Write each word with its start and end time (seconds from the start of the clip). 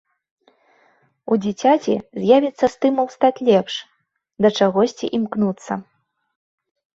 У 1.33 1.35
дзіцяці 1.43 1.93
з'явіцца 2.23 2.65
стымул 2.75 3.07
стаць 3.17 3.43
лепш, 3.51 3.73
да 4.47 4.53
чагосьці 4.61 5.05
імкнуцца. 5.21 5.73